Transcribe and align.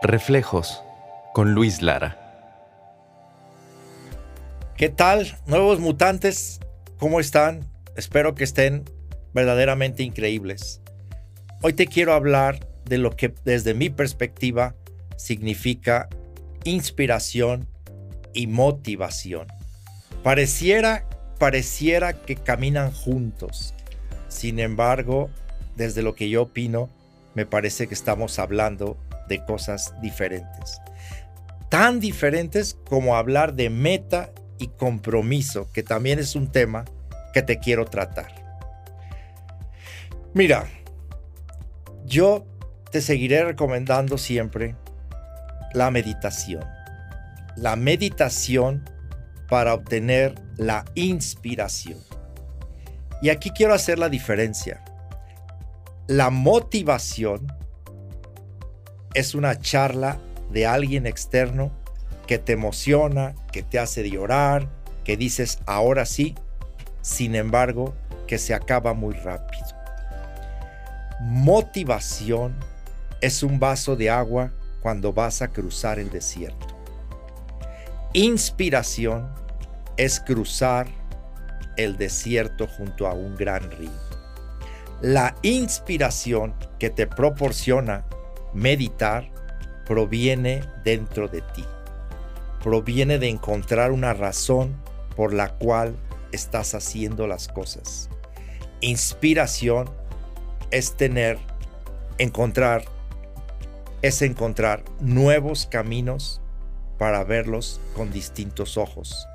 Reflejos 0.00 0.80
con 1.34 1.54
Luis 1.54 1.82
Lara. 1.82 2.16
¿Qué 4.76 4.90
tal, 4.90 5.36
nuevos 5.46 5.80
mutantes? 5.80 6.60
¿Cómo 7.00 7.18
están? 7.18 7.68
Espero 7.96 8.36
que 8.36 8.44
estén 8.44 8.84
verdaderamente 9.34 10.04
increíbles. 10.04 10.80
Hoy 11.62 11.72
te 11.72 11.88
quiero 11.88 12.12
hablar 12.12 12.64
de 12.84 12.98
lo 12.98 13.16
que 13.16 13.34
desde 13.44 13.74
mi 13.74 13.90
perspectiva 13.90 14.76
significa 15.16 16.08
inspiración 16.62 17.66
y 18.32 18.46
motivación. 18.46 19.48
Pareciera, 20.22 21.08
pareciera 21.40 22.12
que 22.12 22.36
caminan 22.36 22.92
juntos. 22.92 23.74
Sin 24.28 24.60
embargo, 24.60 25.28
desde 25.74 26.02
lo 26.02 26.14
que 26.14 26.28
yo 26.28 26.42
opino, 26.42 26.88
me 27.34 27.46
parece 27.46 27.88
que 27.88 27.94
estamos 27.94 28.38
hablando 28.38 28.96
de 29.28 29.44
cosas 29.44 29.94
diferentes. 30.00 30.80
Tan 31.68 32.00
diferentes 32.00 32.76
como 32.88 33.16
hablar 33.16 33.54
de 33.54 33.70
meta 33.70 34.30
y 34.58 34.68
compromiso, 34.68 35.70
que 35.72 35.82
también 35.82 36.18
es 36.18 36.34
un 36.34 36.50
tema 36.50 36.84
que 37.32 37.42
te 37.42 37.58
quiero 37.58 37.84
tratar. 37.84 38.32
Mira, 40.34 40.66
yo 42.06 42.46
te 42.90 43.00
seguiré 43.00 43.44
recomendando 43.44 44.18
siempre 44.18 44.74
la 45.74 45.90
meditación. 45.90 46.64
La 47.56 47.76
meditación 47.76 48.88
para 49.48 49.74
obtener 49.74 50.34
la 50.56 50.84
inspiración. 50.94 51.98
Y 53.20 53.30
aquí 53.30 53.50
quiero 53.50 53.74
hacer 53.74 53.98
la 53.98 54.08
diferencia. 54.08 54.84
La 56.06 56.30
motivación 56.30 57.46
es 59.14 59.34
una 59.34 59.58
charla 59.60 60.18
de 60.50 60.66
alguien 60.66 61.06
externo 61.06 61.70
que 62.26 62.38
te 62.38 62.52
emociona, 62.52 63.34
que 63.52 63.62
te 63.62 63.78
hace 63.78 64.08
llorar, 64.08 64.68
que 65.04 65.16
dices 65.16 65.58
ahora 65.66 66.04
sí, 66.04 66.34
sin 67.00 67.34
embargo, 67.34 67.94
que 68.26 68.38
se 68.38 68.54
acaba 68.54 68.92
muy 68.92 69.14
rápido. 69.14 69.66
Motivación 71.20 72.54
es 73.20 73.42
un 73.42 73.58
vaso 73.58 73.96
de 73.96 74.10
agua 74.10 74.52
cuando 74.82 75.12
vas 75.12 75.42
a 75.42 75.48
cruzar 75.48 75.98
el 75.98 76.10
desierto. 76.10 76.66
Inspiración 78.12 79.28
es 79.96 80.20
cruzar 80.20 80.86
el 81.76 81.96
desierto 81.96 82.66
junto 82.66 83.06
a 83.06 83.14
un 83.14 83.36
gran 83.36 83.70
río. 83.70 83.90
La 85.00 85.34
inspiración 85.42 86.54
que 86.78 86.90
te 86.90 87.06
proporciona 87.06 88.04
meditar 88.54 89.30
proviene 89.86 90.62
dentro 90.84 91.28
de 91.28 91.40
ti. 91.40 91.64
Proviene 92.62 93.18
de 93.18 93.28
encontrar 93.28 93.92
una 93.92 94.12
razón 94.12 94.76
por 95.16 95.32
la 95.32 95.50
cual 95.58 95.96
estás 96.32 96.74
haciendo 96.74 97.26
las 97.26 97.48
cosas. 97.48 98.10
Inspiración 98.80 99.90
es 100.70 100.96
tener, 100.96 101.38
encontrar, 102.18 102.84
es 104.02 104.22
encontrar 104.22 104.84
nuevos 105.00 105.66
caminos 105.66 106.40
para 106.98 107.24
verlos 107.24 107.80
con 107.94 108.10
distintos 108.12 108.76
ojos. 108.76 109.26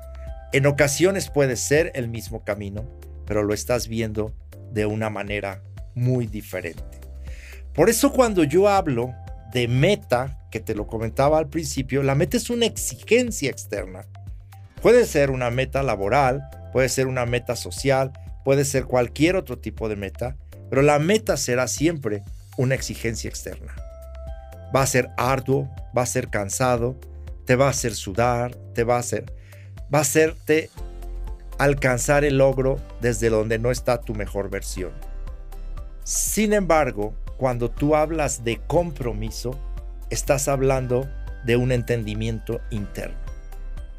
En 0.52 0.66
ocasiones 0.66 1.30
puede 1.30 1.56
ser 1.56 1.90
el 1.94 2.08
mismo 2.08 2.44
camino, 2.44 2.84
pero 3.26 3.42
lo 3.42 3.54
estás 3.54 3.88
viendo 3.88 4.32
de 4.70 4.86
una 4.86 5.10
manera 5.10 5.62
muy 5.94 6.26
diferente. 6.26 7.03
Por 7.74 7.90
eso 7.90 8.12
cuando 8.12 8.44
yo 8.44 8.68
hablo 8.68 9.14
de 9.52 9.66
meta, 9.68 10.38
que 10.50 10.60
te 10.60 10.74
lo 10.74 10.86
comentaba 10.86 11.38
al 11.38 11.48
principio, 11.48 12.02
la 12.04 12.14
meta 12.14 12.36
es 12.36 12.48
una 12.48 12.66
exigencia 12.66 13.50
externa. 13.50 14.06
Puede 14.80 15.06
ser 15.06 15.30
una 15.30 15.50
meta 15.50 15.82
laboral, 15.82 16.48
puede 16.72 16.88
ser 16.88 17.08
una 17.08 17.26
meta 17.26 17.56
social, 17.56 18.12
puede 18.44 18.64
ser 18.64 18.84
cualquier 18.84 19.34
otro 19.34 19.58
tipo 19.58 19.88
de 19.88 19.96
meta, 19.96 20.36
pero 20.70 20.82
la 20.82 21.00
meta 21.00 21.36
será 21.36 21.66
siempre 21.66 22.22
una 22.56 22.76
exigencia 22.76 23.28
externa. 23.28 23.74
Va 24.74 24.82
a 24.82 24.86
ser 24.86 25.10
arduo, 25.16 25.68
va 25.96 26.02
a 26.02 26.06
ser 26.06 26.28
cansado, 26.28 26.96
te 27.44 27.56
va 27.56 27.66
a 27.66 27.70
hacer 27.70 27.94
sudar, 27.94 28.54
te 28.74 28.84
va 28.84 28.96
a 28.96 29.00
hacer, 29.00 29.32
va 29.92 29.98
a 29.98 30.02
hacerte 30.02 30.70
alcanzar 31.58 32.24
el 32.24 32.38
logro 32.38 32.78
desde 33.00 33.30
donde 33.30 33.58
no 33.58 33.70
está 33.70 34.00
tu 34.00 34.14
mejor 34.14 34.50
versión. 34.50 34.92
Sin 36.04 36.52
embargo, 36.52 37.14
cuando 37.44 37.70
tú 37.70 37.94
hablas 37.94 38.42
de 38.42 38.56
compromiso, 38.56 39.50
estás 40.08 40.48
hablando 40.48 41.06
de 41.44 41.58
un 41.58 41.72
entendimiento 41.72 42.62
interno. 42.70 43.18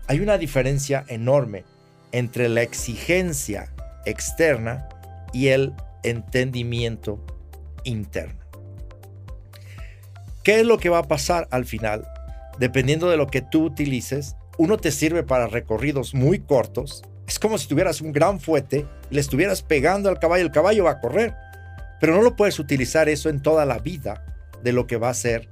Hay 0.07 0.19
una 0.19 0.39
diferencia 0.39 1.05
enorme 1.09 1.63
entre 2.11 2.49
la 2.49 2.63
exigencia 2.63 3.71
externa 4.07 4.89
y 5.31 5.49
el 5.49 5.75
entendimiento 6.01 7.23
interno. 7.83 8.39
¿Qué 10.43 10.61
es 10.61 10.65
lo 10.65 10.79
que 10.79 10.89
va 10.89 10.97
a 10.97 11.07
pasar 11.07 11.47
al 11.51 11.65
final? 11.65 12.07
Dependiendo 12.57 13.11
de 13.11 13.17
lo 13.17 13.27
que 13.27 13.43
tú 13.43 13.65
utilices, 13.65 14.35
uno 14.57 14.77
te 14.77 14.89
sirve 14.89 15.21
para 15.21 15.45
recorridos 15.45 16.15
muy 16.15 16.39
cortos. 16.39 17.03
Es 17.27 17.37
como 17.37 17.59
si 17.59 17.67
tuvieras 17.67 18.01
un 18.01 18.11
gran 18.11 18.39
fuete 18.39 18.87
y 19.11 19.13
le 19.13 19.21
estuvieras 19.21 19.61
pegando 19.61 20.09
al 20.09 20.17
caballo, 20.17 20.45
el 20.45 20.51
caballo 20.51 20.85
va 20.85 20.91
a 20.93 20.99
correr. 20.99 21.35
Pero 21.99 22.15
no 22.15 22.21
lo 22.21 22.35
puedes 22.35 22.59
utilizar 22.59 23.09
eso 23.09 23.29
en 23.29 23.41
toda 23.41 23.65
la 23.65 23.79
vida 23.79 24.25
de 24.63 24.73
lo 24.73 24.87
que 24.87 24.97
va 24.97 25.09
a 25.09 25.13
ser 25.13 25.47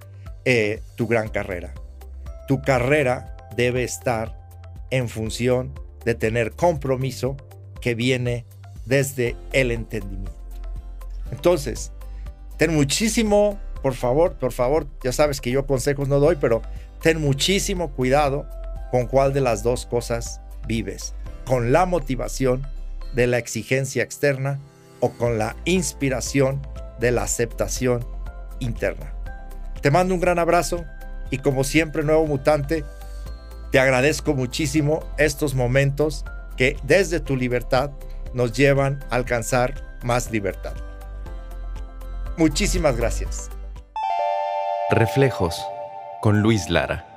eh, 0.45 0.81
tu 0.95 1.07
gran 1.07 1.29
carrera. 1.29 1.73
Tu 2.47 2.61
carrera 2.61 3.35
debe 3.55 3.83
estar 3.83 4.37
en 4.89 5.09
función 5.09 5.73
de 6.05 6.15
tener 6.15 6.51
compromiso 6.51 7.37
que 7.81 7.95
viene 7.95 8.45
desde 8.85 9.35
el 9.53 9.71
entendimiento. 9.71 10.31
Entonces, 11.31 11.91
ten 12.57 12.73
muchísimo, 12.73 13.59
por 13.81 13.93
favor, 13.93 14.33
por 14.35 14.51
favor, 14.51 14.87
ya 15.03 15.11
sabes 15.11 15.41
que 15.41 15.51
yo 15.51 15.65
consejos 15.65 16.07
no 16.07 16.19
doy, 16.19 16.37
pero 16.39 16.61
ten 17.01 17.19
muchísimo 17.19 17.91
cuidado 17.91 18.45
con 18.91 19.07
cuál 19.07 19.33
de 19.33 19.41
las 19.41 19.63
dos 19.63 19.85
cosas 19.85 20.41
vives. 20.67 21.15
Con 21.45 21.71
la 21.71 21.85
motivación 21.85 22.65
de 23.13 23.27
la 23.27 23.37
exigencia 23.37 24.03
externa 24.03 24.59
o 25.03 25.09
con 25.09 25.38
la 25.38 25.58
inspiración 25.66 26.66
de 26.97 27.12
la 27.12 27.24
aceptación 27.24 28.08
interna. 28.59 29.12
Te 29.81 29.91
mando 29.91 30.14
un 30.14 30.22
gran 30.22 30.40
abrazo 30.40 30.86
y 31.30 31.40
como 31.40 31.66
siempre, 31.66 32.03
nuevo 32.03 32.25
mutante, 32.25 32.86
te 33.69 33.81
agradezco 33.81 34.34
muchísimo 34.34 35.03
estos 35.18 35.56
momentos 35.56 36.24
que 36.56 36.78
desde 36.84 37.19
tu 37.19 37.36
libertad 37.36 37.91
nos 38.34 38.53
llevan 38.53 39.03
a 39.09 39.16
alcanzar 39.16 39.97
más 40.03 40.31
libertad. 40.31 40.74
Muchísimas 42.38 42.96
gracias. 42.96 43.50
Reflejos 44.90 45.62
con 46.22 46.41
Luis 46.41 46.70
Lara. 46.70 47.12